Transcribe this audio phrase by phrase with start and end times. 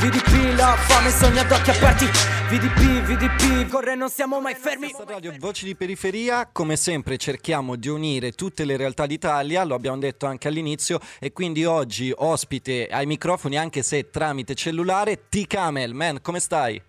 [0.00, 2.04] VDP, la fame sogna ad occhi aperti
[2.48, 7.88] VDP, VDP, corre non siamo mai fermi Radio Voci di Periferia, come sempre cerchiamo di
[7.88, 13.04] unire tutte le realtà d'Italia, lo abbiamo detto anche all'inizio e quindi oggi ospite ai
[13.04, 16.80] microfoni anche se tramite cellulare T-Camel, man come stai?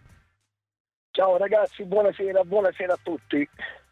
[1.11, 3.49] Ciao ragazzi, buonasera, buonasera a tutti.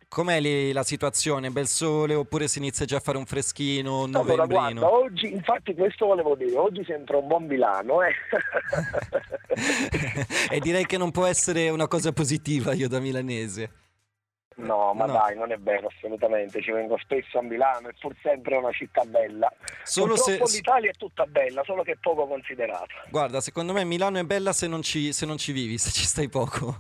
[0.10, 1.50] Com'è lì la situazione?
[1.50, 4.80] Bel sole oppure si inizia già a fare un freschino, un Allora, novembrino?
[4.80, 8.14] guarda, oggi, infatti questo volevo dire, oggi sembra un buon Milano, eh.
[10.50, 13.72] e direi che non può essere una cosa positiva io da milanese.
[14.56, 15.14] No, ma No.
[15.14, 16.62] dai, non è vero, assolutamente.
[16.64, 19.52] Ci vengo spesso a Milano, è pur sempre una città bella.
[19.84, 20.38] Solo se...
[20.38, 22.88] L'Italia è tutta bella, solo che è poco considerata.
[23.10, 26.06] Guarda, secondo me Milano è bella se non ci, se non ci vivi, se ci
[26.06, 26.78] stai poco.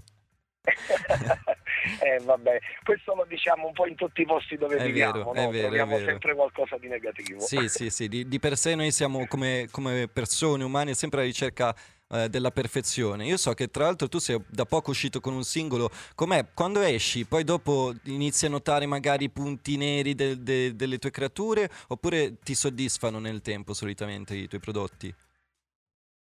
[1.99, 5.33] eh, vabbè, questo lo diciamo un po' in tutti i posti dove È viviamo, vero,
[5.33, 5.49] no?
[5.49, 7.39] vero, troviamo sempre qualcosa di negativo.
[7.39, 11.27] Sì, sì, sì, di, di per sé noi siamo come, come persone umane sempre alla
[11.27, 11.75] ricerca
[12.09, 13.25] eh, della perfezione.
[13.25, 16.45] Io so che tra l'altro tu sei da poco uscito con un singolo, com'è?
[16.53, 21.11] Quando esci, poi dopo inizi a notare magari i punti neri del- de- delle tue
[21.11, 25.13] creature oppure ti soddisfano nel tempo solitamente i tuoi prodotti?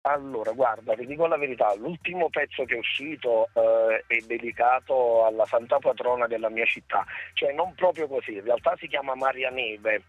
[0.05, 5.47] Allora, guarda, ti dico la verità, l'ultimo pezzo che è uscito eh, è dedicato alla
[5.47, 10.03] santa patrona della mia città, cioè non proprio così, in realtà si chiama Maria Neve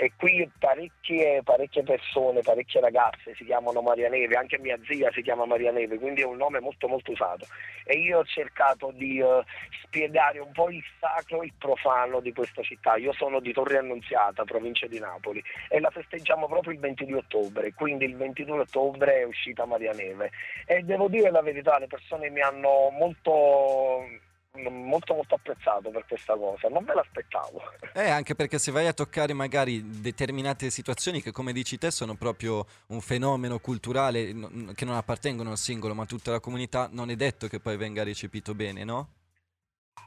[0.00, 5.20] e qui parecchie, parecchie persone, parecchie ragazze si chiamano Maria Neve, anche mia zia si
[5.20, 7.46] chiama Maria Neve, quindi è un nome molto molto usato.
[7.84, 9.44] E io ho cercato di eh,
[9.82, 13.76] spiegare un po' il sacro e il profano di questa città, io sono di Torre
[13.76, 19.20] Annunziata, provincia di Napoli e la festeggiamo proprio il 22 ottobre, quindi il 22 ottobre
[19.20, 20.30] è uscita Maria Neve.
[20.64, 24.28] E devo dire la verità, le persone mi hanno molto
[24.58, 27.62] molto molto apprezzato per questa cosa, non me l'aspettavo.
[27.94, 32.14] Eh, anche perché se vai a toccare magari determinate situazioni che come dici te sono
[32.14, 34.26] proprio un fenomeno culturale
[34.74, 37.76] che non appartengono al singolo ma a tutta la comunità, non è detto che poi
[37.76, 39.08] venga recepito bene, no?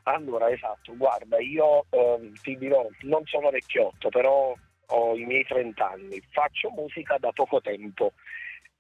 [0.04, 4.54] Allora, esatto, guarda, io ehm, ti dirò, non sono vecchiotto, però
[4.88, 8.12] ho i miei 30 anni, faccio musica da poco tempo.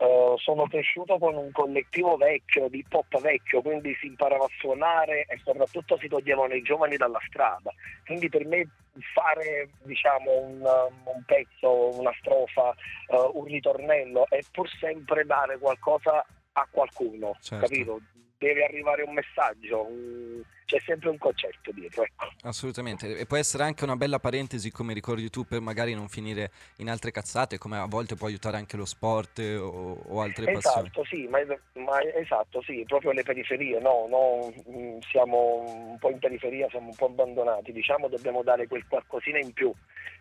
[0.03, 4.49] Eh, sono cresciuto con un collettivo vecchio, di hip hop vecchio, quindi si imparava a
[4.59, 7.71] suonare e soprattutto si toglievano i giovani dalla strada.
[8.05, 8.67] Quindi per me
[9.13, 12.71] fare diciamo, un, un pezzo, una strofa,
[13.07, 17.65] eh, un ritornello è pur sempre dare qualcosa a qualcuno, Certo.
[17.65, 18.01] capito?
[18.37, 22.03] Deve arrivare un messaggio, un- c'è sempre un concetto dietro.
[22.03, 22.31] Ecco.
[22.43, 26.51] Assolutamente, e può essere anche una bella parentesi, come ricordi tu, per magari non finire
[26.77, 30.51] in altre cazzate, come a volte può aiutare anche lo sport eh, o, o altre
[30.51, 30.87] passioni.
[30.87, 31.39] Esatto, sì, ma,
[31.73, 36.87] ma esatto, sì, proprio le periferie, no, no, mm, siamo un po' in periferia, siamo
[36.87, 39.71] un po' abbandonati, diciamo dobbiamo dare quel qualcosina in più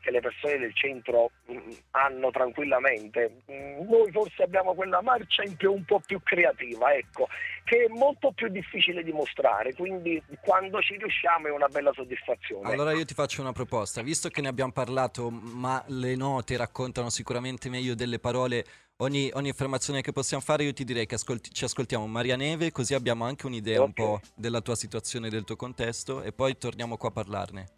[0.01, 3.43] che le persone del centro mm, hanno tranquillamente.
[3.51, 7.29] Mm, Noi forse abbiamo quella marcia in più un po' più creativa, ecco,
[7.65, 12.71] che è molto più difficile di mostrare, quindi quando ci riusciamo è una bella soddisfazione.
[12.73, 17.11] Allora io ti faccio una proposta, visto che ne abbiamo parlato, ma le note raccontano
[17.11, 18.65] sicuramente meglio delle parole,
[18.97, 22.73] ogni, ogni affermazione che possiamo fare, io ti direi che ascolti- ci ascoltiamo Maria Neve,
[22.73, 23.95] così abbiamo anche un'idea un Ok.
[23.95, 27.69] po' della tua situazione, del tuo contesto, e poi torniamo qua a parlarne.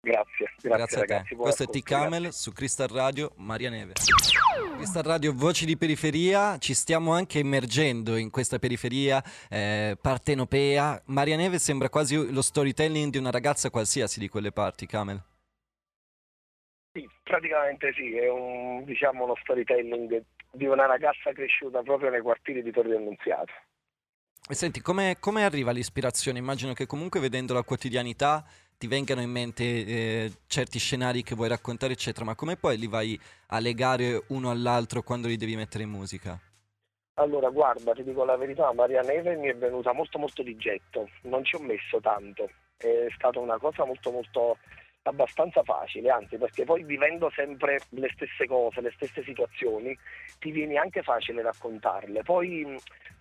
[0.00, 1.34] Grazie, grazie, Grazie, a te.
[1.34, 3.94] Questo è ascolto, T-Camel su Crystal Radio, Maria Neve.
[4.84, 11.00] Crystal Radio, voci di periferia, ci stiamo anche immergendo in questa periferia eh, partenopea.
[11.06, 15.18] Maria Neve sembra quasi lo storytelling di una ragazza qualsiasi di quelle parti, Camel.
[16.92, 20.22] Sì, praticamente sì, è un, diciamo, uno storytelling
[20.52, 23.52] di una ragazza cresciuta proprio nei quartieri di Torre Annunziata.
[24.46, 26.38] E senti, come, come arriva l'ispirazione?
[26.38, 28.44] Immagino che comunque vedendo la quotidianità
[28.84, 32.86] ti vengano in mente eh, certi scenari che vuoi raccontare, eccetera, ma come poi li
[32.86, 33.18] vai
[33.48, 36.38] a legare uno all'altro quando li devi mettere in musica?
[37.14, 41.08] Allora, guarda, ti dico la verità, Maria Neve mi è venuta molto molto di getto,
[41.22, 44.58] non ci ho messo tanto, è stata una cosa molto molto
[45.04, 49.96] abbastanza facile, anzi perché poi vivendo sempre le stesse cose, le stesse situazioni,
[50.38, 52.22] ti viene anche facile raccontarle.
[52.22, 52.76] Poi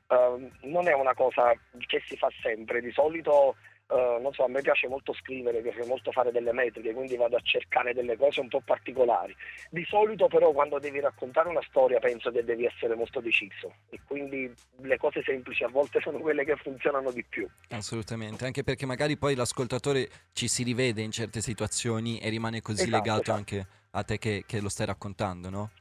[0.08, 1.54] ehm, non è una cosa
[1.88, 3.56] che si fa sempre, di solito
[3.88, 7.36] eh, non so, a me piace molto scrivere, piace molto fare delle metriche, quindi vado
[7.36, 9.36] a cercare delle cose un po' particolari.
[9.70, 14.00] Di solito però quando devi raccontare una storia penso che devi essere molto deciso e
[14.06, 14.52] quindi
[14.82, 17.48] le cose semplici a volte sono quelle che funzionano di più.
[17.70, 22.84] Assolutamente, anche perché magari poi l'ascoltatore ci si rivede in certe situazioni e rimane così
[22.84, 23.38] Esatto, legato esatto.
[23.38, 25.72] anche a te che, che lo stai raccontando, no?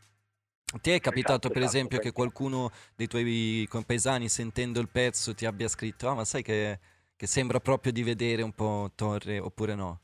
[0.80, 4.88] Ti è capitato Esatto, per esatto, esempio che perché- qualcuno dei tuoi compaesani sentendo il
[4.88, 6.78] pezzo ti abbia scritto ah ma sai che,
[7.22, 10.00] che sembra proprio di vedere un po' Torre oppure no?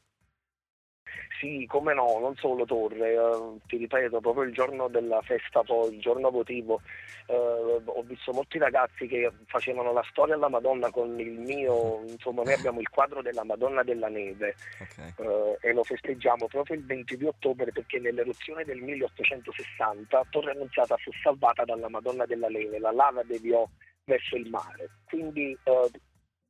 [1.41, 5.95] Sì, come no, non solo Torre, eh, ti ripeto, proprio il giorno della festa, poi
[5.95, 6.81] il giorno votivo,
[7.27, 12.45] eh, ho visto molti ragazzi che facevano la storia alla Madonna con il mio, insomma
[12.45, 15.13] noi abbiamo il quadro della Madonna della Neve okay.
[15.17, 21.11] eh, e lo festeggiamo proprio il 22 ottobre perché nell'eruzione del 1860 Torre Annunziata fu
[21.21, 23.69] salvata dalla Madonna della Neve, la lava deviò
[24.05, 24.89] verso il mare.
[25.05, 25.91] Quindi eh,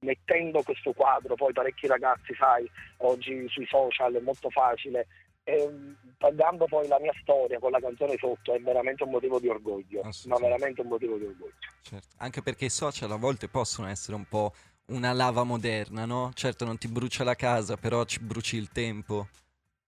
[0.01, 5.07] mettendo questo quadro, poi parecchi ragazzi, sai, oggi sui social è molto facile,
[5.45, 5.71] e
[6.19, 10.03] taggando poi la mia storia con la canzone sotto è veramente un motivo di orgoglio,
[10.27, 11.55] ma veramente un motivo di orgoglio.
[11.81, 12.09] Certo.
[12.19, 14.53] Anche perché i social a volte possono essere un po'
[14.89, 16.33] una lava moderna, no?
[16.35, 19.27] Certo non ti brucia la casa, però ci bruci il tempo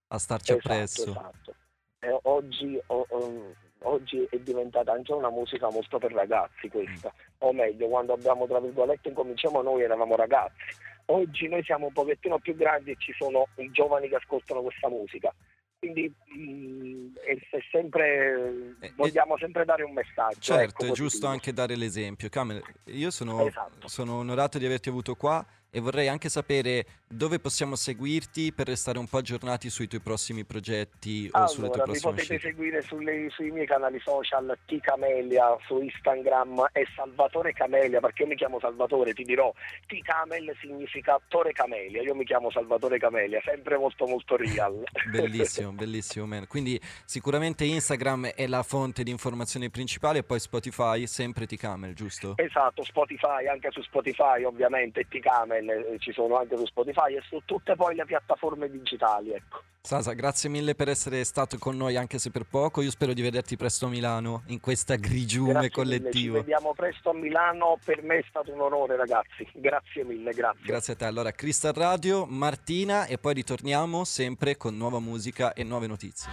[0.08, 1.10] a starci esatto, appresso.
[1.10, 1.54] Esatto.
[2.00, 2.80] E oggi...
[2.86, 7.34] Oh, oh, oggi è diventata anche una musica molto per ragazzi questa, mm.
[7.38, 10.74] o meglio, quando abbiamo tra virgolette incominciamo noi eravamo ragazzi,
[11.06, 14.88] oggi noi siamo un pochettino più grandi e ci sono i giovani che ascoltano questa
[14.88, 15.34] musica.
[15.78, 20.38] Quindi mh, mm, è, è sempre, eh, vogliamo sempre dare un messaggio.
[20.38, 22.28] Certo, ecco, è giusto anche dare l'esempio.
[22.28, 23.88] Camel, io sono, esatto.
[23.88, 28.98] sono onorato di averti avuto qua e vorrei anche sapere dove possiamo seguirti per restare
[28.98, 32.34] un po' aggiornati sui tuoi prossimi progetti o allora, sulle tue prossime uscite.
[32.34, 38.00] Mi potete seguire sulle, sui miei canali social T Camelia su Instagram e Salvatore Camelia
[38.00, 39.52] perché io mi chiamo Salvatore, ti dirò
[39.86, 44.82] T Camel significa Tore Camelia, io mi chiamo Salvatore Camelia, sempre molto molto real.
[45.10, 46.46] bellissimo, bellissimo man.
[46.46, 51.94] Quindi sicuramente Instagram è la fonte di informazione principale e poi Spotify sempre T Camel,
[51.94, 52.34] giusto?
[52.36, 57.22] Esatto, Spotify, anche su Spotify ovviamente T Camel eh, ci sono anche su Spotify e
[57.28, 59.32] su tutte poi le piattaforme digitali.
[59.32, 59.62] Ecco.
[59.82, 62.82] Sasa, grazie mille per essere stato con noi anche se per poco.
[62.82, 66.10] Io spero di vederti presto a Milano in questa grigiume grazie collettiva.
[66.10, 66.44] Mille.
[66.44, 69.48] Ci vediamo presto a Milano, per me è stato un onore ragazzi.
[69.54, 70.64] Grazie mille, grazie.
[70.64, 71.04] Grazie a te.
[71.06, 76.30] Allora, Crystal Radio, Martina e poi ritorniamo sempre con nuova musica e nuove notizie.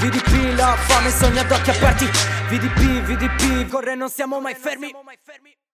[0.00, 2.06] VDP, la fame sogna ad occhi aperti.
[2.48, 4.90] VDP, VDP, corre non siamo mai fermi.